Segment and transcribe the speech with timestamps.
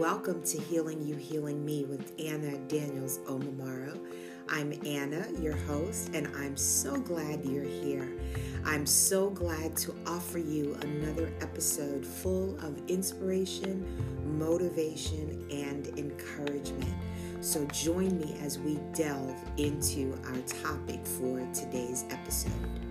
[0.00, 4.00] Welcome to Healing You, Healing Me with Anna Daniels Omamaro.
[4.48, 8.10] I'm Anna, your host, and I'm so glad you're here.
[8.64, 13.84] I'm so glad to offer you another episode full of inspiration,
[14.38, 16.94] motivation, and encouragement.
[17.42, 22.89] So join me as we delve into our topic for today's episode.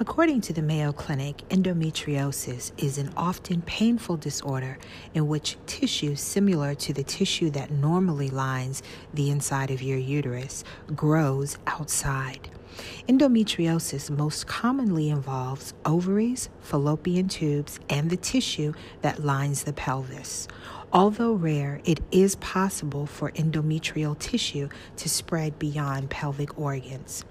[0.00, 4.76] According to the Mayo Clinic, endometriosis is an often painful disorder
[5.14, 10.64] in which tissue similar to the tissue that normally lines the inside of your uterus
[10.96, 12.48] grows outside.
[13.08, 20.48] Endometriosis most commonly involves ovaries, fallopian tubes, and the tissue that lines the pelvis.
[20.92, 27.24] Although rare, it is possible for endometrial tissue to spread beyond pelvic organs.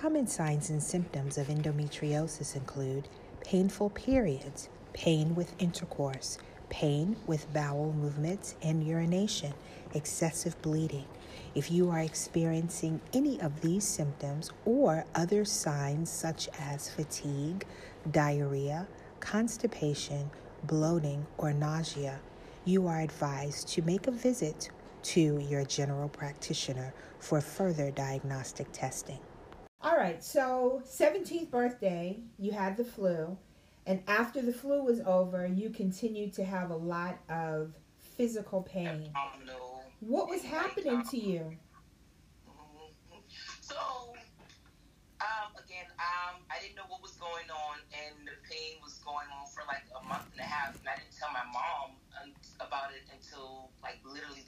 [0.00, 3.08] Common signs and symptoms of endometriosis include
[3.42, 6.36] painful periods, pain with intercourse,
[6.68, 9.54] pain with bowel movements and urination,
[9.94, 11.06] excessive bleeding.
[11.54, 17.64] If you are experiencing any of these symptoms or other signs such as fatigue,
[18.10, 18.88] diarrhea,
[19.20, 20.28] constipation,
[20.64, 22.18] bloating, or nausea,
[22.64, 24.70] you are advised to make a visit
[25.04, 29.20] to your general practitioner for further diagnostic testing.
[29.84, 33.36] All right, so 17th birthday, you had the flu,
[33.84, 39.12] and after the flu was over, you continued to have a lot of physical pain.
[40.00, 41.58] What was happening to you?
[43.60, 43.76] So,
[45.20, 49.28] um, again, um, I didn't know what was going on, and the pain was going
[49.38, 52.00] on for like a month and a half, and I didn't tell my mom
[52.56, 54.43] about it until like literally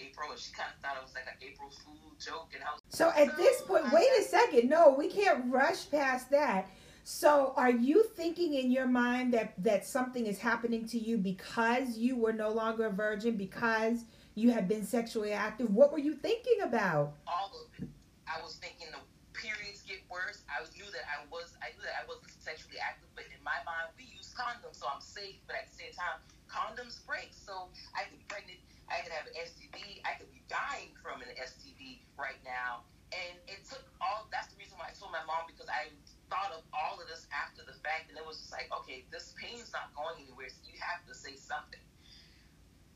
[0.00, 2.72] April, and she kind of thought it was like an April Fool joke, and I
[2.72, 2.82] was.
[2.88, 4.68] So at this point, oh, wait a second.
[4.68, 6.68] No, we can't rush past that.
[7.04, 11.96] So are you thinking in your mind that that something is happening to you because
[11.96, 14.04] you were no longer a virgin because
[14.34, 15.70] you had been sexually active?
[15.70, 17.14] What were you thinking about?
[17.26, 17.88] All of it.
[18.26, 18.98] I was thinking the
[19.38, 20.42] periods get worse.
[20.50, 23.62] I knew that I was I knew that I wasn't sexually active, but in my
[23.62, 25.38] mind we use condoms, so I'm safe.
[25.46, 26.18] But at the same time,
[26.50, 27.30] condoms break.
[27.30, 31.30] So I be pregnant, I could have an STD, I could be dying from an
[31.34, 32.86] STD right now.
[33.14, 35.94] And it took all, that's the reason why I told my mom because I
[36.30, 38.10] thought of all of this after the fact.
[38.10, 40.50] And it was just like, okay, this pain's not going anywhere.
[40.50, 41.82] So you have to say something.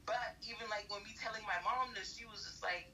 [0.07, 2.91] But even like when me telling my mom this, she was just like,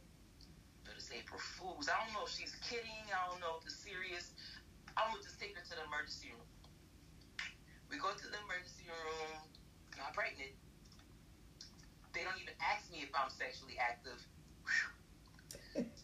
[0.84, 1.88] "But it's April Fools.
[1.88, 3.08] I don't know if she's kidding.
[3.08, 4.36] I don't know if it's serious.
[5.00, 6.44] I'm to just take her to the emergency room.
[7.88, 9.48] We go to the emergency room
[9.96, 10.52] not pregnant.
[12.16, 14.16] They don't even ask me if I'm sexually active.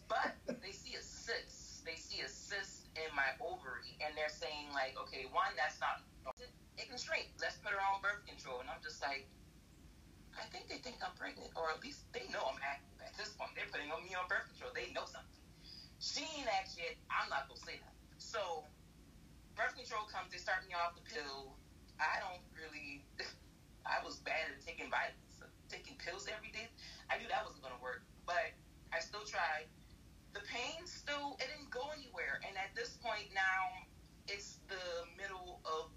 [0.05, 1.81] but they see a cyst.
[1.81, 6.05] They see a cyst in my ovary, and they're saying like, okay, one, that's not.
[6.77, 7.33] It can shrink.
[7.41, 8.61] Let's put her on birth control.
[8.61, 9.25] And I'm just like,
[10.37, 13.33] I think they think I'm pregnant, or at least they know I'm active at this
[13.33, 13.57] point.
[13.57, 14.69] They're putting me on birth control.
[14.77, 15.41] They know something.
[15.97, 16.93] She ain't asked yet.
[17.09, 17.97] I'm not gonna say that.
[18.21, 18.69] So,
[19.57, 20.29] birth control comes.
[20.29, 21.57] They start me off the pill.
[21.97, 23.01] I don't really.
[23.89, 25.22] I was bad at taking vitamins,
[25.73, 26.69] taking pills every day.
[27.09, 28.53] I knew that wasn't going to work, but
[28.93, 29.65] I still tried.
[30.37, 32.37] The pain still, it didn't go anywhere.
[32.45, 33.89] And at this point now,
[34.29, 35.89] it's the middle of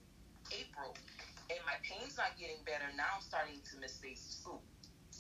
[0.48, 0.97] April,
[1.53, 2.88] and my pain's not getting better.
[2.97, 4.62] Now I'm starting to miss days of school.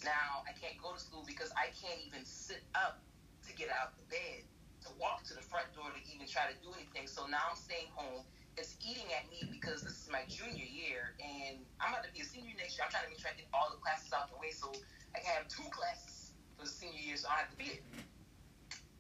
[0.02, 3.02] Now I can't go to school because I can't even sit up
[3.46, 4.42] to get out of bed,
[4.86, 7.06] to walk to the front door to even try to do anything.
[7.06, 11.12] So now I'm staying home is eating at me because this is my junior year
[11.20, 12.88] and I'm about to be a senior next year.
[12.88, 14.72] I'm trying to make sure I get all the classes out the way so
[15.12, 17.68] I can have two classes for the senior year so I don't have to be
[17.76, 17.82] it.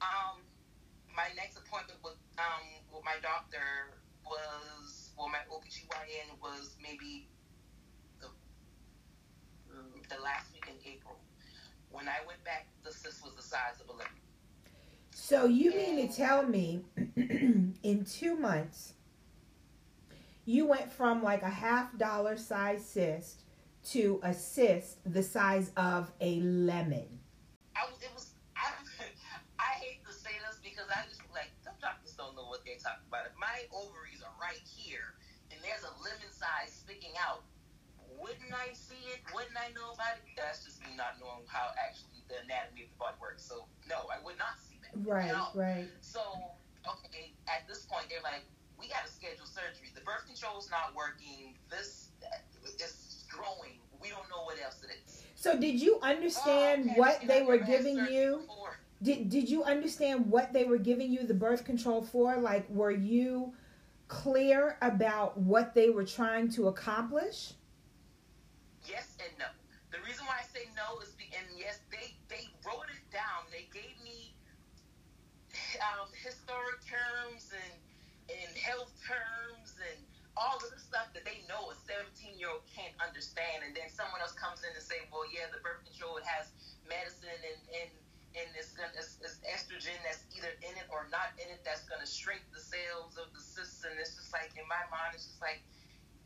[0.04, 0.44] Um,
[1.16, 3.96] my next appointment with um with my doctor
[4.28, 7.28] was well my OBGYN was maybe
[8.20, 8.28] the
[10.12, 11.16] the last week in April.
[11.90, 14.20] When I went back, the cyst was the size of a lemon.
[15.12, 16.84] So you mean to tell me
[17.16, 18.92] in two months
[20.46, 23.42] you went from like a half dollar size cyst
[23.90, 27.06] to a cyst the size of a lemon.
[27.74, 28.70] I was, it was, I,
[29.58, 32.78] I hate to say this because I just like, some doctors don't know what they're
[32.78, 33.26] talking about.
[33.26, 35.18] If my ovaries are right here
[35.50, 37.42] and there's a lemon size sticking out,
[38.14, 39.20] wouldn't I see it?
[39.34, 40.30] Wouldn't I know about it?
[40.38, 43.42] That's just me not knowing how actually the anatomy of the body works.
[43.42, 44.94] So, no, I would not see that.
[44.94, 45.90] Right, right.
[46.00, 46.22] So,
[46.86, 48.46] okay, at this point, they're like,
[48.86, 49.88] we got to schedule surgery.
[49.94, 51.54] The birth control's not working.
[51.70, 52.08] This
[52.78, 53.78] is growing.
[54.00, 55.22] We don't know what else it is.
[55.34, 57.00] So did you understand oh, okay.
[57.00, 58.42] what they were giving you?
[59.02, 62.36] Did did you understand what they were giving you the birth control for?
[62.36, 63.52] Like were you
[64.08, 67.52] clear about what they were trying to accomplish?
[68.88, 69.46] Yes and no.
[69.90, 73.44] The reason why I say no is, be, and yes, they they wrote it down.
[73.50, 74.34] They gave me
[75.82, 77.72] um, historic terms and
[78.30, 79.98] and health terms and
[80.36, 83.64] all of the stuff that they know a 17 year old can't understand.
[83.64, 86.52] And then someone else comes in and say, well, yeah, the birth control has
[86.84, 87.90] medicine and and
[88.36, 91.88] and it's, gonna, it's, it's estrogen that's either in it or not in it that's
[91.88, 93.80] going to shrink the cells of the cysts.
[93.80, 95.64] And it's just like in my mind, it's just like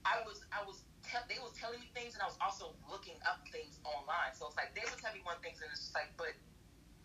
[0.03, 3.15] I was I was te- they was telling me things and I was also looking
[3.23, 4.35] up things online.
[4.35, 6.35] So it's like they would tell me one thing and it's just like, but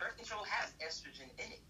[0.01, 1.61] birth control has estrogen in it,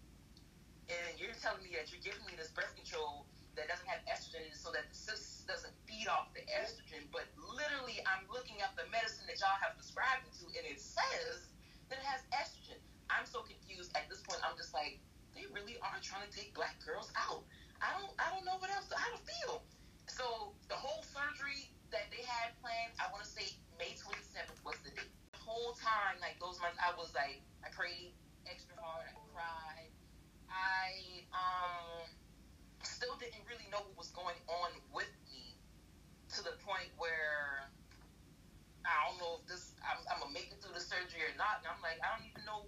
[0.86, 3.26] and you're telling me that you're giving me this birth control
[3.58, 7.08] that doesn't have estrogen so that the cyst doesn't feed off the estrogen.
[7.10, 10.78] But literally, I'm looking at the medicine that y'all have prescribed me to, and it
[10.78, 11.50] says
[11.88, 12.78] that it has estrogen.
[13.08, 14.38] I'm so confused at this point.
[14.44, 15.00] I'm just like,
[15.34, 17.42] they really are trying to take black girls out.
[17.80, 19.64] I don't, I don't know what else, how to feel.
[20.06, 23.46] So the whole surgery that they had planned, I want to say
[23.80, 25.12] May 27th was the date.
[25.32, 28.16] The whole time, like those months, I was like, I prayed
[28.48, 29.95] extra hard, I cried.
[30.56, 32.08] I um
[32.80, 35.60] still didn't really know what was going on with me
[36.32, 37.68] to the point where
[38.88, 41.60] I don't know if this I'm, I'm gonna make it through the surgery or not.
[41.60, 42.64] And I'm like, I don't even know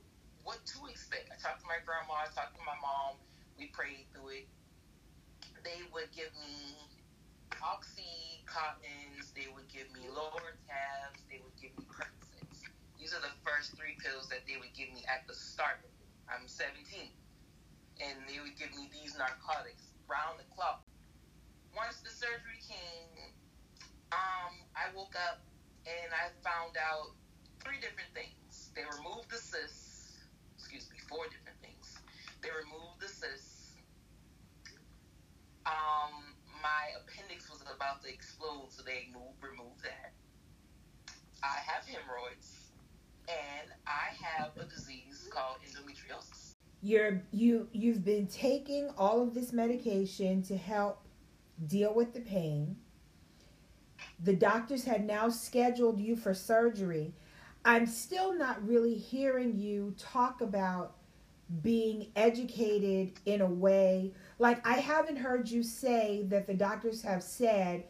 [0.48, 1.28] what to expect.
[1.28, 3.20] I talked to my grandma, I talked to my mom,
[3.60, 4.48] we prayed through it.
[5.60, 6.72] They would give me
[7.60, 12.64] oxy cottons, they would give me Loratabs, they would give me Percocets.
[12.96, 15.84] These are the first three pills that they would give me at the start.
[16.32, 17.12] I'm 17.
[18.00, 20.80] And they would give me these narcotics round the clock.
[21.76, 23.36] Once the surgery came,
[24.16, 25.44] um, I woke up
[25.84, 27.12] and I found out
[27.60, 28.72] three different things.
[28.72, 29.98] They removed the cyst
[30.68, 31.96] excuse me, four different things.
[32.42, 33.72] They removed the cysts.
[35.64, 40.12] Um, my appendix was about to explode, so they moved, removed that.
[41.42, 42.68] I have hemorrhoids,
[43.32, 46.52] and I have a disease called endometriosis.
[46.88, 51.06] You're you you've been taking all of this medication to help
[51.66, 52.76] deal with the pain.
[54.18, 57.12] The doctors had now scheduled you for surgery
[57.62, 60.94] I'm still not really hearing you talk about
[61.60, 67.22] being educated in a way like I haven't heard you say that the doctors have
[67.22, 67.84] said,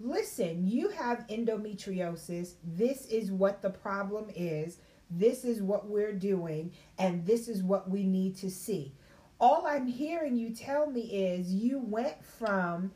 [0.00, 2.54] listen, you have endometriosis.
[2.64, 4.78] This is what the problem is.
[5.14, 8.94] This is what we're doing, and this is what we need to see.
[9.38, 12.92] All I'm hearing you tell me is you went from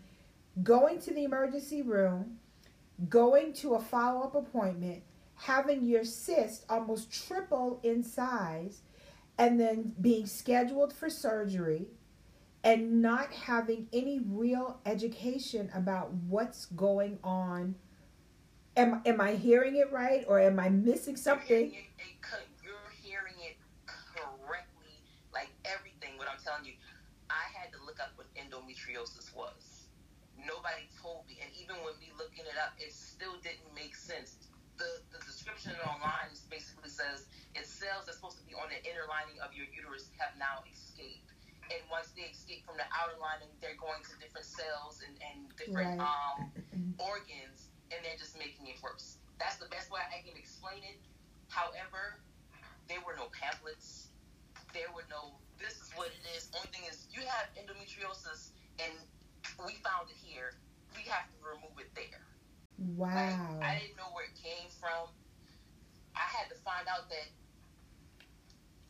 [0.63, 2.39] going to the emergency room,
[3.09, 5.03] going to a follow up appointment,
[5.35, 8.81] having your cyst almost triple in size
[9.39, 11.89] and then being scheduled for surgery
[12.65, 17.75] and not having any real education about what's going on.
[18.77, 21.73] Am, am I hearing it right or am I missing something?
[21.73, 23.57] You're hearing, it, you're hearing it
[23.87, 25.01] correctly,
[25.33, 26.19] like everything.
[26.19, 26.77] What I'm telling you,
[27.31, 29.89] I had to look up what endometriosis was.
[30.37, 34.37] Nobody told me, and even when me looking it up, it still didn't make sense
[34.79, 37.27] the, the description online basically says
[37.57, 40.61] it's cells that's supposed to be on the inner lining of your uterus have now
[40.69, 41.33] escaped.
[41.67, 45.51] And once they escape from the outer lining, they're going to different cells and, and
[45.59, 46.07] different right.
[46.07, 46.53] um,
[47.11, 49.19] organs, and they're just making it worse.
[49.39, 50.99] That's the best way I can explain it.
[51.49, 52.21] However,
[52.89, 54.09] there were no pamphlets.
[54.75, 56.51] There were no, this is what it is.
[56.55, 58.53] Only thing is, you have endometriosis,
[58.83, 58.93] and
[59.65, 60.59] we found it here.
[60.95, 62.25] We have to remove it there.
[62.77, 63.09] Wow.
[63.13, 65.13] Like, I didn't know where it came from.
[66.17, 67.29] I had to find out that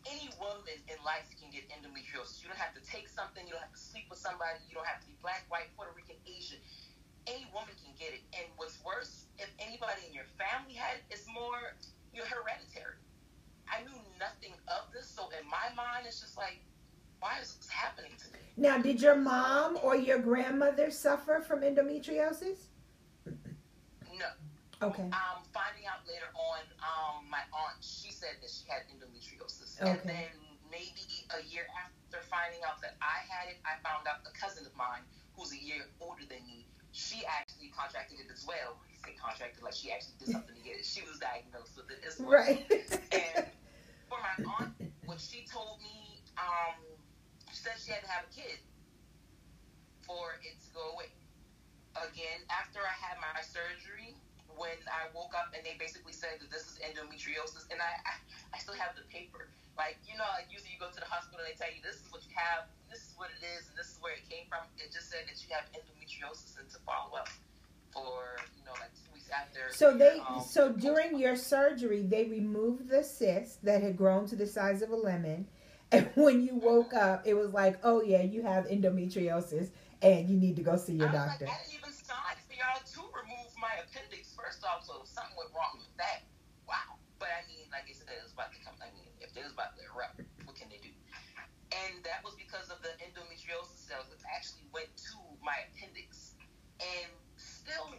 [0.06, 2.42] any woman in life can get endometriosis.
[2.42, 3.42] You don't have to take something.
[3.46, 4.62] You don't have to sleep with somebody.
[4.70, 6.62] You don't have to be black, white, Puerto Rican, Asian.
[7.26, 8.22] Any woman can get it.
[8.34, 11.74] And what's worse, if anybody in your family had it, it's more
[12.14, 13.02] you're hereditary.
[13.66, 16.62] I knew nothing of this, so in my mind, it's just like,
[17.18, 18.38] why is this happening to me?
[18.76, 22.68] Now, did your mom or your grandmother suffer from endometriosis?
[23.24, 24.28] No.
[24.82, 25.08] Okay.
[25.08, 29.96] Um, finding out later on, um, my aunt she said that she had endometriosis, okay.
[29.96, 30.28] and then
[30.68, 34.68] maybe a year after finding out that I had it, I found out a cousin
[34.68, 36.68] of mine who's a year older than me.
[36.92, 38.76] She actually contracted it as well.
[39.00, 40.84] Say contracted like she actually did something to get it.
[40.84, 42.28] She was diagnosed with it as well.
[42.28, 42.68] Right.
[42.68, 43.48] and
[44.12, 44.76] for my aunt,
[45.08, 46.76] what she told me, um,
[47.66, 48.62] said she had to have a kid
[50.06, 51.10] for it to go away
[51.98, 54.14] again after I had my surgery.
[54.54, 58.14] When I woke up and they basically said that this is endometriosis, and I, I,
[58.54, 59.52] I still have the paper.
[59.76, 62.00] Like you know, like usually you go to the hospital and they tell you this
[62.00, 64.48] is what you have, this is what it is, and this is where it came
[64.48, 64.64] from.
[64.80, 67.28] It just said that you have endometriosis and to follow up
[67.92, 69.68] for you know like two weeks after.
[69.76, 74.36] So they um, so during your surgery they removed the cyst that had grown to
[74.40, 75.44] the size of a lemon,
[75.92, 79.70] and when you woke up it was like oh yeah you have endometriosis
[80.02, 81.46] and you need to go see your I doctor.
[81.46, 85.36] Like, I didn't even sign for y'all to remove my appendix first off, so something
[85.36, 86.28] went wrong with that.
[86.68, 87.00] Wow.
[87.18, 88.76] But I mean, like I said, it was about to come.
[88.78, 90.92] I mean, if it was about to erupt, what can they do?
[91.72, 96.36] And that was because of the endometriosis cells, which actually went to my appendix.
[96.78, 97.90] And still,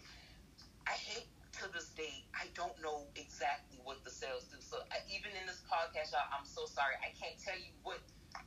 [0.85, 1.26] I hate
[1.73, 4.57] this day, I don't know exactly what the cells do.
[4.59, 6.95] So I, even in this podcast, y'all, I'm so sorry.
[7.03, 7.99] I can't tell you what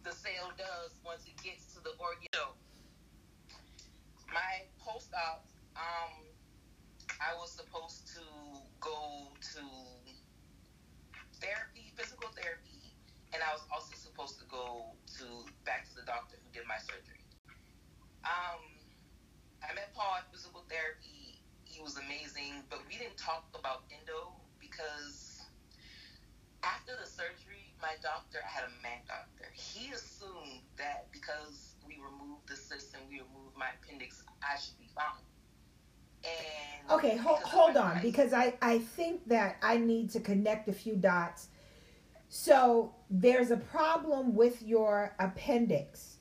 [0.05, 2.29] the cell does once it gets to the organ.
[2.35, 2.57] So,
[4.31, 5.45] my post-op,
[5.77, 6.15] um,
[7.21, 8.25] I was supposed to
[8.81, 9.63] go to
[11.43, 12.97] therapy, physical therapy,
[13.35, 15.27] and I was also supposed to go to
[15.69, 17.21] back to the doctor who did my surgery.
[18.25, 18.63] Um,
[19.61, 21.20] I met Paul at physical therapy.
[21.81, 25.41] He was amazing, but we didn't talk about endo because
[26.63, 29.51] after the surgery, my doctor, I had a man doctor.
[29.55, 34.77] He assumed that because we removed the cyst and we removed my appendix, I should
[34.79, 35.25] be fine.
[36.23, 40.69] And Okay, hold, hold on price- because I I think that I need to connect
[40.69, 41.49] a few dots.
[42.29, 46.19] So there's a problem with your appendix,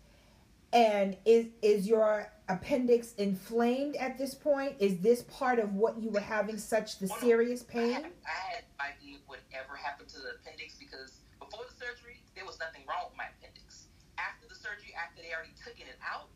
[0.72, 4.76] and is is your appendix inflamed at this point?
[4.80, 7.94] Is this part of what you were having such the Well, serious I pain?
[7.94, 12.46] had, I had no idea whatever happened to the appendix because before the surgery, there
[12.46, 13.88] was nothing wrong with my appendix.
[14.18, 16.28] After the surgery, after they already taken it out,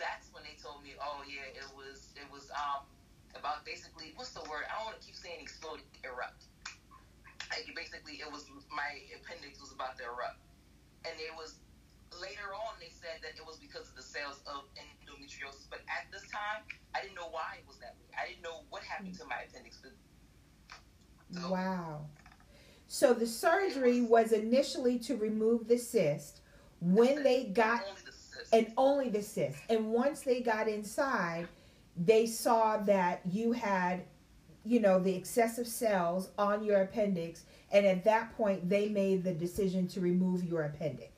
[0.00, 2.88] that's when they told me, oh yeah, it was it was um
[3.36, 4.66] about basically what's the word?
[4.66, 6.50] I don't want to keep saying explode, erupt.
[7.52, 10.42] Like basically, it was my appendix was about to erupt,
[11.06, 11.62] and it was
[12.20, 15.66] later on they said that it was because of the cells of endometriosis.
[15.70, 16.62] But at this time,
[16.94, 18.08] I didn't know why it was that way.
[18.18, 19.80] I didn't know what happened to my appendix.
[19.82, 22.06] So- Wow.
[22.86, 26.40] So the surgery was initially to remove the cyst.
[26.80, 28.54] When they got only the cyst.
[28.54, 29.58] and only the cyst.
[29.70, 31.48] And once they got inside,
[31.96, 34.04] they saw that you had,
[34.64, 37.44] you know, the excessive cells on your appendix.
[37.72, 41.13] And at that point, they made the decision to remove your appendix.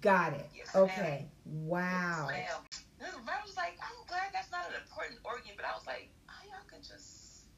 [0.00, 0.46] Got it.
[0.54, 1.26] Yes, Okay.
[1.44, 2.30] Wow.
[2.30, 2.62] Ma'am.
[3.02, 6.38] I was like, I'm glad that's not an important organ, but I was like, oh,
[6.46, 7.50] y'all can just.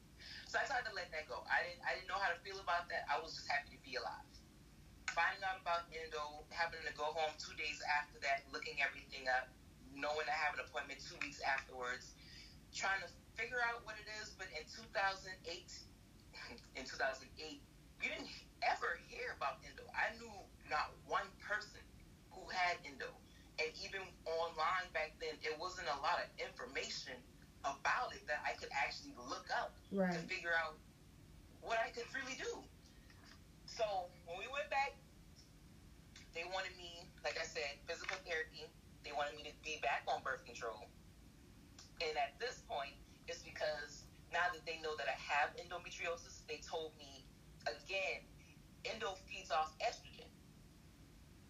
[0.49, 1.45] So I decided to let that go.
[1.45, 1.85] I didn't.
[1.85, 3.05] I didn't know how to feel about that.
[3.05, 4.25] I was just happy to be alive.
[5.13, 9.53] Finding out about endo, having to go home two days after that, looking everything up,
[9.93, 12.17] knowing I have an appointment two weeks afterwards,
[12.73, 14.33] trying to figure out what it is.
[14.33, 15.29] But in 2008,
[16.79, 17.61] in 2008,
[18.01, 18.33] you didn't
[18.65, 19.85] ever hear about endo.
[19.93, 20.33] I knew
[20.73, 21.85] not one person
[22.55, 23.11] had endo.
[23.59, 27.15] And even online back then, it wasn't a lot of information
[27.63, 30.75] about it that I could actually look up to figure out
[31.61, 32.51] what I could really do.
[33.65, 34.95] So when we went back,
[36.35, 38.67] they wanted me, like I said, physical therapy.
[39.03, 40.87] They wanted me to be back on birth control.
[42.03, 42.93] And at this point,
[43.27, 44.03] it's because
[44.35, 47.23] now that they know that I have endometriosis, they told me
[47.65, 48.21] again,
[48.83, 50.29] endo feeds off estrogen.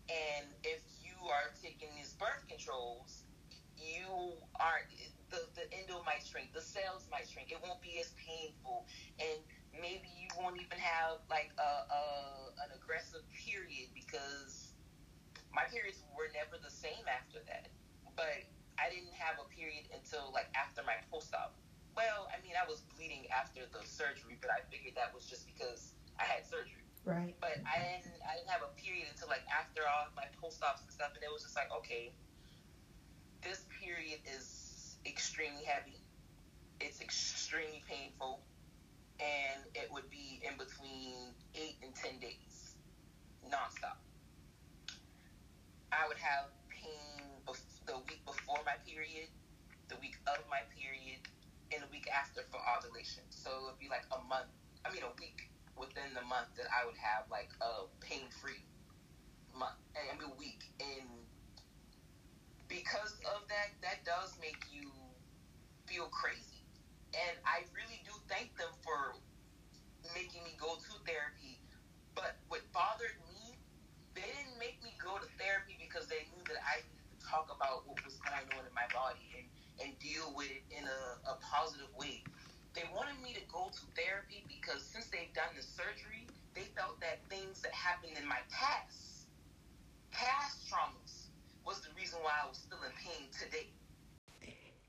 [0.08, 0.86] And if
[1.26, 3.26] you are taking these birth controls,
[3.82, 4.86] you aren't
[5.34, 8.86] the, the endo might shrink, the cells might shrink, it won't be as painful,
[9.18, 9.42] and
[9.74, 12.04] maybe you won't even have like a, a
[12.62, 14.78] an aggressive period because
[15.50, 17.74] my periods were never the same after that.
[18.16, 18.46] But
[18.78, 21.58] I didn't have a period until like after my post op.
[21.98, 25.50] Well, I mean I was bleeding after the surgery, but I figured that was just
[25.50, 27.36] because I had surgery Right.
[27.40, 30.82] but I didn't I didn't have a period until like after all my post ops
[30.84, 32.14] and stuff, and it was just like okay,
[33.44, 36.02] this period is extremely heavy,
[36.82, 38.42] it's extremely painful,
[39.20, 42.76] and it would be in between eight and ten days,
[43.46, 44.02] nonstop.
[45.92, 49.30] I would have pain bef- the week before my period,
[49.90, 51.22] the week of my period,
[51.72, 53.24] and the week after for ovulation.
[53.30, 54.50] So it would be like a month.
[54.86, 58.66] I mean a week within the month that I would have like a pain free
[59.54, 60.64] month I mean week.
[60.80, 61.28] And
[62.68, 64.92] because of that that does make you
[65.88, 66.64] feel crazy.
[67.14, 69.16] And I really do thank them for
[70.16, 71.60] making me go to therapy.
[72.16, 73.56] But what bothered me
[74.16, 77.52] they didn't make me go to therapy because they knew that I needed to talk
[77.56, 79.50] about what was going on in my body and,
[79.88, 82.24] and deal with it in a, a positive way.
[82.74, 84.25] They wanted me to go to therapy
[88.20, 89.28] in my past,
[90.12, 91.28] past traumas,
[91.66, 93.68] was the reason why I was still in pain today.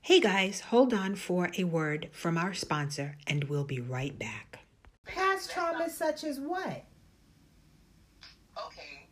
[0.01, 4.59] Hey guys, hold on for a word from our sponsor and we'll be right back.
[5.05, 6.85] Past traumas such as what?
[8.57, 9.07] Okay.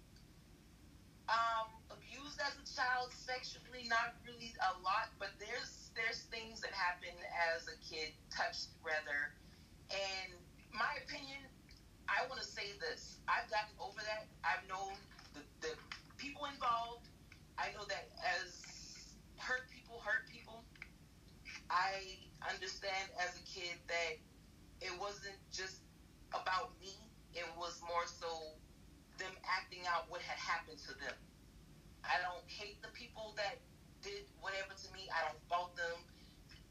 [1.27, 6.71] Um, abused as a child sexually, not really a lot, but there's there's things that
[6.71, 7.15] happen
[7.55, 9.31] as a kid, touched rather.
[9.91, 10.35] And
[10.71, 11.39] my opinion,
[12.07, 14.27] I want to say this: I've gotten over that.
[14.45, 14.93] I've known
[15.33, 15.73] the, the
[16.17, 17.09] people involved.
[17.57, 18.61] I know that as
[19.37, 20.63] hurt people hurt people.
[21.69, 24.21] I understand as a kid that
[24.81, 25.81] it wasn't just
[26.33, 26.93] about me.
[27.33, 28.55] It was more so
[29.17, 31.13] them acting out what had happened to them.
[32.01, 33.61] I don't hate the people that
[34.01, 35.09] did whatever to me.
[35.13, 36.01] I don't fault them.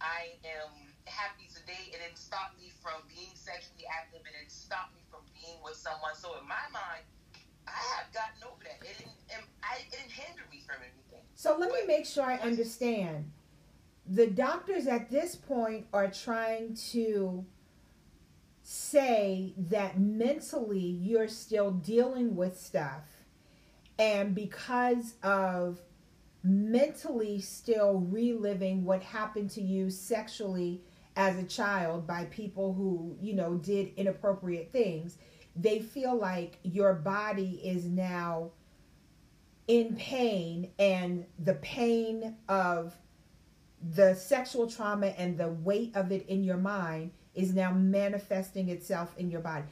[0.01, 0.71] I am
[1.07, 1.91] happy today.
[1.95, 4.27] It didn't stop me from being sexually active.
[4.27, 6.15] It didn't stop me from being with someone.
[6.15, 7.07] So in my mind,
[7.67, 8.83] I have gotten over that.
[8.83, 9.15] It didn't.
[9.63, 11.25] I, it didn't hinder me from anything.
[11.35, 13.31] So let me make sure I understand.
[14.07, 17.47] The doctors at this point are trying to
[18.63, 23.14] say that mentally you're still dealing with stuff
[23.99, 25.81] and because of
[26.43, 30.83] mentally still reliving what happened to you sexually
[31.17, 35.17] as a child by people who you know did inappropriate things
[35.57, 38.51] they feel like your body is now
[39.67, 42.95] in pain and the pain of
[43.93, 49.15] the sexual trauma and the weight of it in your mind is now manifesting itself
[49.19, 49.65] in your body.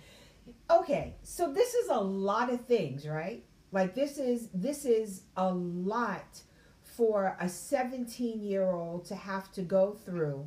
[0.71, 3.45] Okay, so this is a lot of things, right?
[3.73, 6.43] Like this is this is a lot
[6.83, 10.47] for a 17-year-old to have to go through.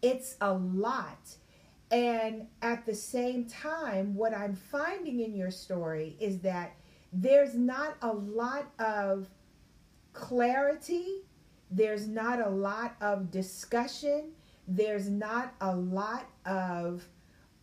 [0.00, 1.36] It's a lot.
[1.90, 6.72] And at the same time, what I'm finding in your story is that
[7.12, 9.28] there's not a lot of
[10.12, 11.22] clarity,
[11.70, 14.30] there's not a lot of discussion,
[14.66, 17.04] there's not a lot of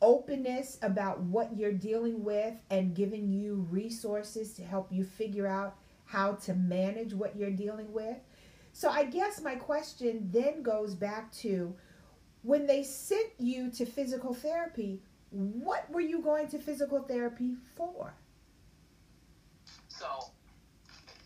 [0.02, 5.76] openness about what you're dealing with and giving you resources to help you figure out
[6.06, 8.18] how to manage what you're dealing with.
[8.74, 11.76] So I guess my question then goes back to
[12.44, 18.14] when they sent you to physical therapy, what were you going to physical therapy for?
[19.88, 20.32] So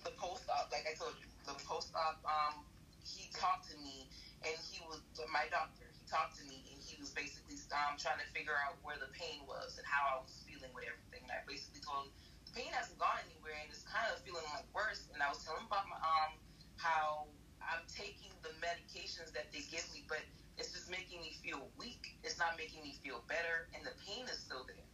[0.04, 2.64] the post op, like I told you, the post op, um,
[3.04, 4.08] he talked to me
[4.44, 5.86] and he was my doctor.
[5.94, 7.41] He talked to me and he was basically
[7.72, 10.88] um, trying to figure out where the pain was and how I was feeling with
[10.88, 11.28] everything.
[11.28, 12.12] And I basically told him
[12.48, 15.08] the pain hasn't gone anywhere and it's kind of feeling like worse.
[15.12, 16.40] And I was telling him about my um
[16.76, 17.28] how
[17.62, 20.20] I'm taking the medications that they give me, but
[20.58, 22.18] it's just making me feel weak.
[22.24, 24.86] It's not making me feel better, and the pain is still there.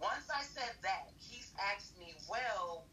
[0.00, 2.88] Once I said that, he's asked me, well,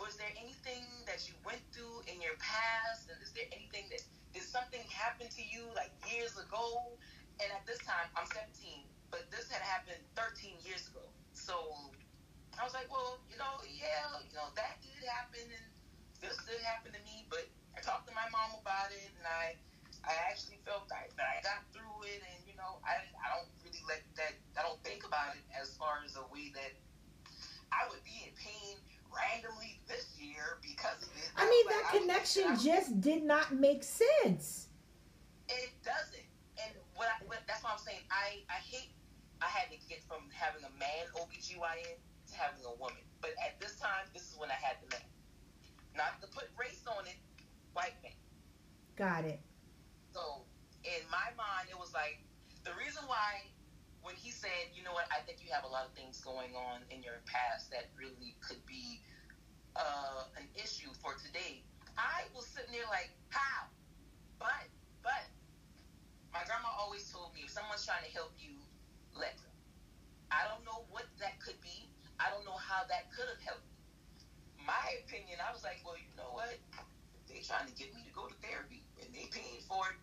[0.00, 3.12] was there anything that you went through in your past?
[3.12, 4.00] And is there anything that
[4.32, 6.96] did something happen to you like years ago?
[7.40, 11.08] And at this time, I'm 17, but this had happened 13 years ago.
[11.32, 11.56] So
[12.60, 15.66] I was like, well, you know, yeah, you know, that did happen and
[16.20, 19.56] this did happen to me, but I talked to my mom about it and I
[20.00, 23.48] I actually felt that, that I got through it and you know, I I don't
[23.64, 26.76] really let that I don't think about it as far as a way that
[27.72, 28.76] I would be in pain
[29.08, 31.32] randomly this year because of it.
[31.36, 34.68] I mean, that connection just did not make sense.
[35.48, 36.29] It doesn't.
[37.00, 38.92] What, I, what that's why I'm saying I, I hate
[39.40, 43.00] I had to get from having a man OBGYN to having a woman.
[43.24, 45.08] But at this time, this is when I had the man.
[45.96, 47.16] Not to put race on it,
[47.72, 48.12] white man.
[49.00, 49.40] Got it.
[50.12, 50.44] So
[50.84, 52.20] in my mind, it was like
[52.68, 53.48] the reason why
[54.04, 56.52] when he said, you know what, I think you have a lot of things going
[56.52, 59.00] on in your past that really could be
[59.72, 61.64] uh, an issue for today.
[61.96, 63.72] I was sitting there like, how?
[64.36, 64.68] But,
[65.00, 65.24] but,
[66.32, 67.04] my grandma always
[67.84, 68.56] trying to help you,
[69.16, 69.54] let them.
[70.30, 71.90] I don't know what that could be.
[72.20, 73.66] I don't know how that could have helped.
[74.60, 76.54] My opinion, I was like, well, you know what?
[77.26, 79.98] They're trying to get me to go to therapy and they paying for it,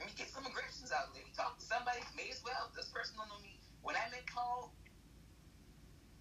[0.00, 1.12] let me get some aggressions out.
[1.12, 2.00] Let me talk to somebody.
[2.16, 2.72] May as well.
[2.72, 3.60] This person don't know me.
[3.84, 4.72] When I met Paul,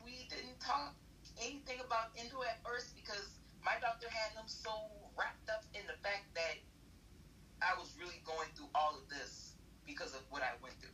[0.04, 0.92] we didn't talk
[1.40, 4.72] anything about endo at first because my doctor had him so
[5.16, 6.60] wrapped up in the fact that
[7.64, 9.49] I was really going through all of this
[9.90, 10.94] because of what I went through.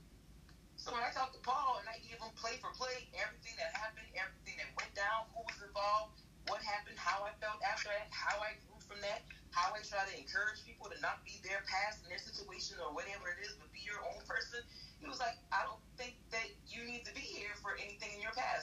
[0.80, 3.76] So when I talked to Paul and I gave him play for play, everything that
[3.76, 6.16] happened, everything that went down, who was involved,
[6.48, 10.06] what happened, how I felt after that, how I grew from that, how I try
[10.08, 13.58] to encourage people to not be their past and their situation or whatever it is,
[13.60, 14.64] but be your own person.
[15.02, 18.22] He was like, I don't think that you need to be here for anything in
[18.24, 18.55] your past.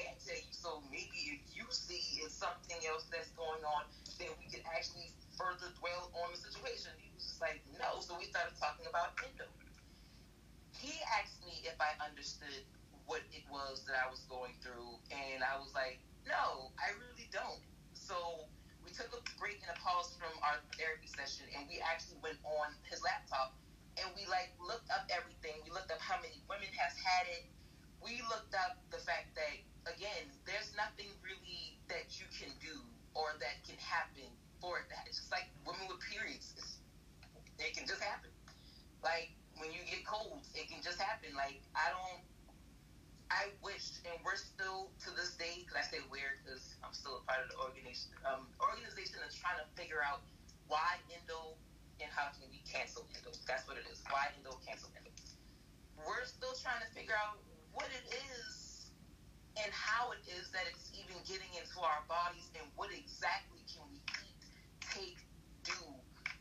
[0.00, 0.52] Can't tell you.
[0.52, 3.84] So maybe if you see it's something else that's going on,
[4.16, 6.92] then we can actually further dwell on the situation.
[6.96, 8.00] He was just like, no.
[8.00, 9.44] So we started talking about endo.
[10.80, 12.64] He asked me if I understood
[13.04, 17.28] what it was that I was going through, and I was like, no, I really
[17.28, 17.60] don't.
[17.92, 18.48] So
[18.80, 22.38] we took a break and a pause from our therapy session, and we actually went
[22.46, 23.52] on his laptop
[23.98, 25.60] and we like looked up everything.
[25.66, 27.44] We looked up how many women has had it.
[28.00, 32.74] We looked up the fact that again, there's nothing really that you can do
[33.16, 34.28] or that can happen
[34.60, 35.08] for that.
[35.08, 36.52] It's just like women with periods.
[36.56, 36.80] It's,
[37.58, 38.30] it can just happen.
[39.00, 41.32] Like when you get colds, it can just happen.
[41.32, 42.20] Like I don't
[43.30, 47.22] I wish, and we're still to this day, because I say weird because I'm still
[47.22, 48.10] a part of the organization.
[48.26, 50.26] Um, organization is trying to figure out
[50.66, 51.54] why Endo
[52.02, 53.30] and how can we cancel Endo.
[53.46, 54.02] That's what it is.
[54.10, 55.14] Why Endo cancel Endo.
[56.02, 57.38] We're still trying to figure out
[57.70, 58.59] what it is
[59.58, 63.82] and how it is that it's even getting into our bodies and what exactly can
[63.90, 64.42] we eat,
[64.80, 65.18] take,
[65.64, 65.94] do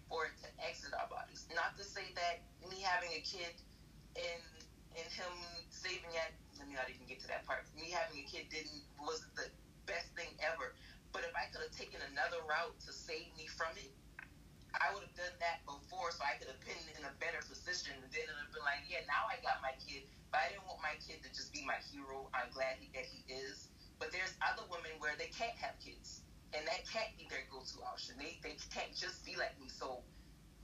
[0.10, 1.48] for it to exit our bodies.
[1.54, 3.54] Not to say that me having a kid
[4.18, 4.44] and
[4.98, 5.34] and him
[5.70, 7.64] saving it let me not even get to that part.
[7.76, 9.48] Me having a kid didn't was the
[9.88, 10.76] best thing ever.
[11.14, 13.92] But if I could have taken another route to save me from it,
[14.78, 17.98] I would have done that before so I could have been in a better position.
[17.98, 20.06] And then it would have been like, yeah, now I got my kid.
[20.30, 22.30] But I didn't want my kid to just be my hero.
[22.38, 23.74] I'm glad he, that he is.
[23.98, 26.22] But there's other women where they can't have kids.
[26.54, 28.18] And that can't be their go-to option.
[28.18, 29.70] They, they can't just be like me.
[29.70, 30.06] So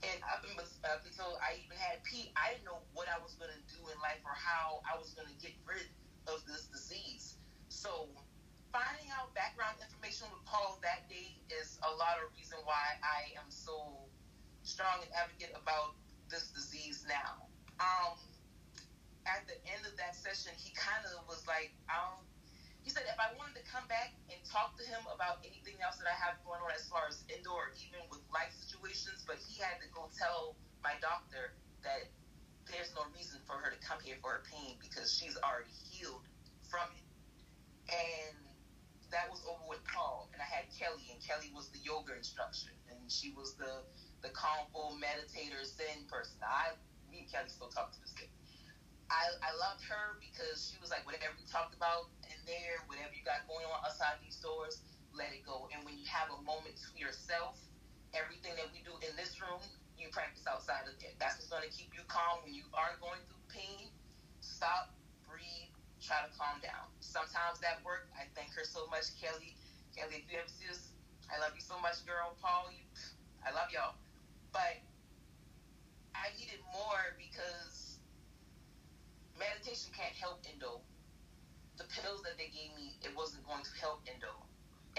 [0.04, 3.32] and up, in, up until I even had Pete, I didn't know what I was
[3.40, 5.88] going to do in life or how I was going to get rid
[6.28, 7.40] of this disease.
[7.72, 8.10] So
[8.74, 11.35] finding out background information with Paul that day
[11.86, 14.06] a lot of reason why I am so
[14.62, 15.94] strong advocate about
[16.30, 17.46] this disease now.
[17.78, 18.18] Um,
[19.26, 22.26] at the end of that session, he kind of was like, don't
[22.86, 25.98] he said if I wanted to come back and talk to him about anything else
[25.98, 27.50] that I have going on as far as endo,
[27.82, 30.54] even with life situations, but he had to go tell
[30.86, 32.06] my doctor that
[32.70, 36.22] there's no reason for her to come here for her pain because she's already healed
[36.70, 37.02] from it.
[37.90, 38.45] And
[39.16, 42.76] that was over with Paul, and I had Kelly, and Kelly was the yoga instructor,
[42.92, 43.80] and she was the
[44.20, 46.36] the calmful meditator Zen person.
[46.44, 46.76] I,
[47.08, 48.28] me and Kelly still talk to this day.
[49.08, 53.14] I, I loved her because she was like, whatever we talked about in there, whatever
[53.14, 54.82] you got going on outside these doors,
[55.14, 55.70] let it go.
[55.70, 57.62] And when you have a moment to yourself,
[58.18, 59.62] everything that we do in this room,
[59.94, 61.14] you practice outside of there.
[61.22, 63.94] That's what's going to keep you calm when you are going through pain.
[64.42, 64.90] Stop,
[65.22, 65.70] breathe,
[66.02, 66.90] try to calm down.
[67.16, 68.12] Sometimes that worked.
[68.12, 69.56] I thank her so much, Kelly.
[69.96, 70.92] Kelly, if you ever see this,
[71.32, 72.36] I love you so much, girl.
[72.44, 72.84] Paul, you,
[73.40, 73.96] I love y'all.
[74.52, 74.84] But
[76.12, 77.96] I needed more because
[79.32, 80.84] meditation can't help endo.
[81.80, 84.36] The pills that they gave me, it wasn't going to help endo.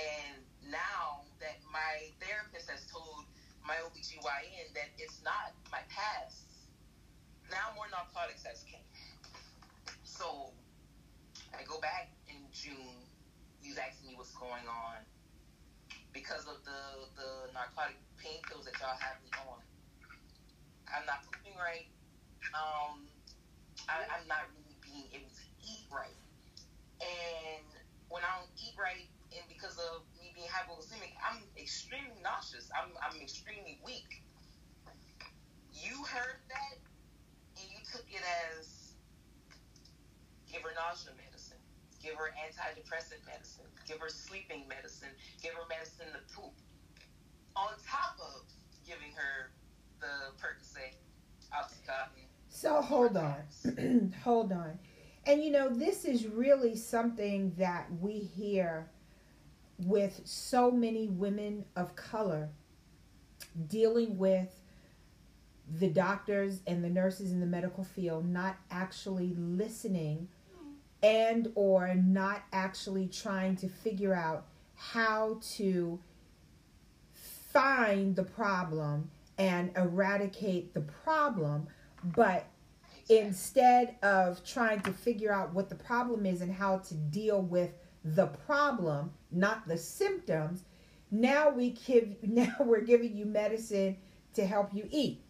[0.02, 0.42] And
[0.74, 3.30] now that my therapist has told
[3.62, 6.50] my OBGYN that it's not my past,
[7.54, 8.82] now more narcotics has came.
[10.02, 10.50] So
[11.58, 13.10] I go back in June.
[13.60, 15.06] He's asking me what's going on
[16.14, 19.64] because of the the narcotic pain pills that y'all have me on.
[20.88, 21.88] I'm not pooping right.
[22.54, 23.10] Um,
[23.90, 26.18] I, I'm not really being able to eat right.
[27.02, 27.66] And
[28.10, 32.70] when I don't eat right, and because of me being hypoglycemic, I'm extremely nauseous.
[32.76, 34.24] I'm, I'm extremely weak.
[35.72, 36.78] You heard that,
[37.58, 38.98] and you took it as
[40.48, 41.14] give her nausea
[42.08, 45.10] give her antidepressant medicine, give her sleeping medicine,
[45.42, 46.54] give her medicine to poop.
[47.56, 48.44] On top of
[48.86, 49.52] giving her
[50.00, 50.94] the Percocet,
[51.54, 54.14] Oxycontin, so hold on.
[54.24, 54.80] hold on.
[55.26, 58.90] And you know, this is really something that we hear
[59.78, 62.50] with so many women of color
[63.68, 64.50] dealing with
[65.80, 70.28] the doctors and the nurses in the medical field not actually listening
[71.04, 76.00] and or not actually trying to figure out how to
[77.14, 81.68] find the problem and eradicate the problem
[82.04, 82.48] but
[83.10, 87.72] instead of trying to figure out what the problem is and how to deal with
[88.04, 90.64] the problem, not the symptoms,
[91.10, 93.98] now we give now we're giving you medicine
[94.34, 95.22] to help you eat.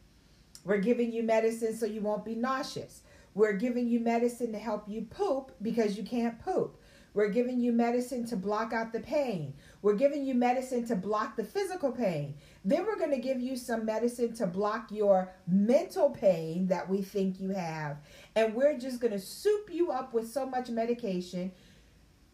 [0.66, 3.02] We're giving you medicine so you won't be nauseous.
[3.38, 6.82] We're giving you medicine to help you poop because you can't poop.
[7.14, 9.54] We're giving you medicine to block out the pain.
[9.84, 12.34] We're giving you medicine to block the physical pain.
[12.66, 17.04] Then we're going to give you some medicine to block your mental pain that we
[17.04, 17.98] think you have.
[18.36, 21.52] And we're just going to soup you up with so much medication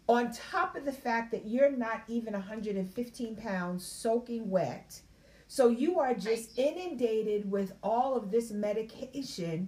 [0.07, 5.01] on top of the fact that you're not even 115 pounds soaking wet.
[5.49, 9.67] So you are just inundated with all of this medication.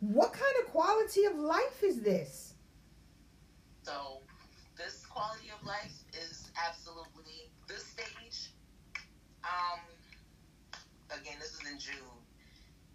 [0.00, 2.54] What kind of quality of life is this?
[3.82, 4.22] So,
[4.76, 8.52] this quality of life is absolutely this stage.
[9.44, 9.80] Um,
[11.10, 12.16] again, this is in June.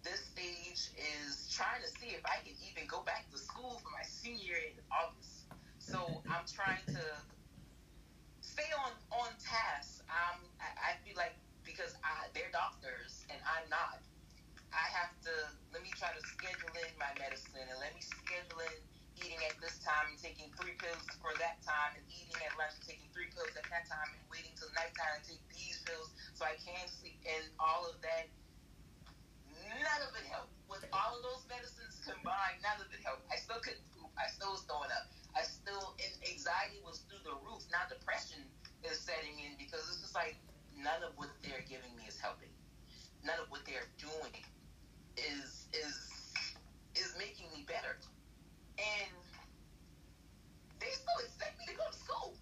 [0.02, 3.90] This stage is trying to see if I can even go back to school for
[3.90, 5.46] my senior year in August.
[5.78, 7.04] So I'm trying to
[8.40, 10.02] stay on on task.
[10.10, 14.02] Um, I, I feel like because I, they're doctors and I'm not.
[14.76, 15.32] I have to
[15.72, 18.76] let me try to schedule in my medicine and let me schedule in
[19.16, 22.76] eating at this time and taking three pills for that time and eating at lunch
[22.76, 26.12] and taking three pills at that time and waiting till nighttime and take these pills
[26.36, 28.28] so I can sleep and all of that.
[29.64, 30.52] None of it helped.
[30.68, 33.24] With all of those medicines combined, none of it helped.
[33.32, 34.12] I still couldn't poop.
[34.20, 35.08] I still was throwing up.
[35.32, 37.64] I still, and anxiety was through the roof.
[37.72, 38.44] Now depression
[38.84, 40.36] is setting in because it's just like
[40.76, 42.52] none of what they're giving me is helping.
[43.24, 44.36] None of what they're doing
[45.16, 45.96] is is
[46.94, 47.96] is making me better.
[48.78, 49.12] And
[50.80, 52.34] they still expect me to go to school.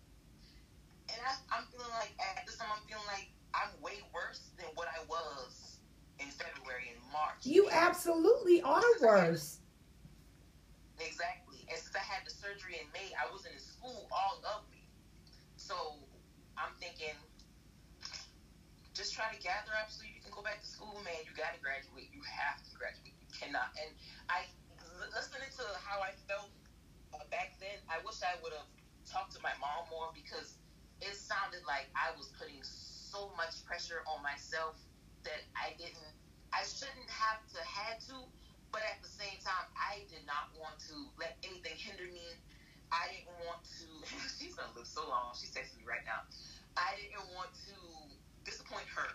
[1.11, 4.66] And I, I'm feeling like at this time I'm feeling like I'm way worse than
[4.75, 5.79] what I was
[6.18, 7.42] in February and March.
[7.42, 9.60] You absolutely are worse.
[10.98, 14.68] Exactly and since I had the surgery in May, I wasn't in school all of
[14.68, 14.84] me.
[15.56, 15.74] So
[16.54, 17.16] I'm thinking,
[18.92, 21.18] just try to gather up so you can go back to school, man.
[21.24, 22.12] You got to graduate.
[22.12, 23.16] You have to graduate.
[23.16, 23.72] You cannot.
[23.80, 23.90] And
[24.28, 24.46] I,
[25.10, 26.52] listening to how I felt
[27.16, 28.68] uh, back then, I wish I would have
[29.08, 30.60] talked to my mom more because
[31.00, 34.78] it sounded like I was putting so much pressure on myself
[45.08, 45.36] long.
[45.36, 46.24] She's texting me right now.
[46.76, 47.76] I didn't want to
[48.42, 49.08] disappoint her.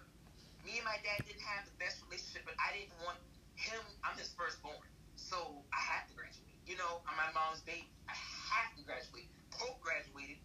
[0.64, 3.20] Me and my dad didn't have the best relationship, but I didn't want
[3.56, 3.82] him.
[4.04, 4.80] I'm his firstborn,
[5.16, 6.56] so I had to graduate.
[6.68, 7.90] You know, I'm my mom's baby.
[8.08, 9.28] I have to graduate.
[9.52, 10.40] Pope graduated.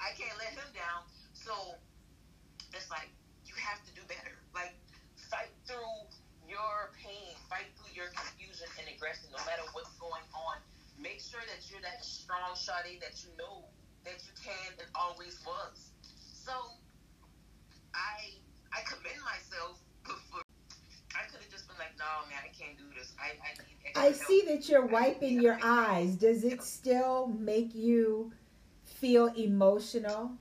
[0.00, 1.04] I can't let him down.
[1.34, 1.52] So
[2.72, 3.10] it's like
[3.44, 4.38] you have to do better.
[4.54, 4.72] Like
[5.28, 6.08] fight through
[6.48, 10.62] your pain, fight through your confusion and aggression, no matter what's going on.
[10.96, 13.66] Make sure that you're that strong Sade that you know
[14.04, 15.90] that you can and always was.
[16.32, 16.52] So
[17.94, 18.38] I
[18.72, 19.78] I commend myself
[20.30, 20.40] for
[21.14, 23.12] I could have just been like, no, man, I can't do this.
[23.18, 26.16] I I, need I see that you're wiping your eyes.
[26.16, 28.32] Does it still make you
[28.82, 30.32] feel emotional?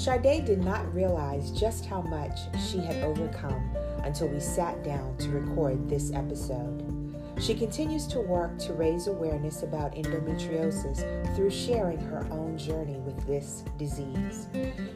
[0.00, 5.28] Sade did not realize just how much she had overcome until we sat down to
[5.28, 6.99] record this episode.
[7.40, 13.26] She continues to work to raise awareness about endometriosis through sharing her own journey with
[13.26, 14.46] this disease.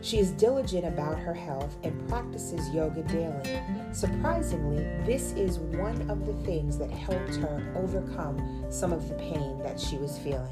[0.02, 3.60] She is diligent about her health and practices yoga daily.
[3.92, 9.58] Surprisingly, this is one of the things that helped her overcome some of the pain
[9.62, 10.48] that she was feeling.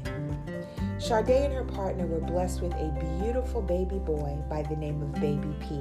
[0.97, 5.13] Sade and her partner were blessed with a beautiful baby boy by the name of
[5.21, 5.79] Baby P.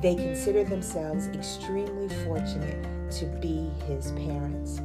[0.00, 4.80] They consider themselves extremely fortunate to be his parents.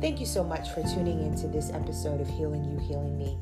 [0.00, 3.38] Thank you so much for tuning into this episode of Healing You, Healing Me.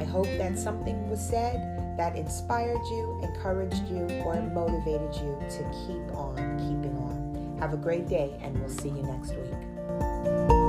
[0.00, 5.62] I hope that something was said that inspired you, encouraged you, or motivated you to
[5.86, 7.56] keep on keeping on.
[7.60, 10.59] Have a great day, and we'll see you next week.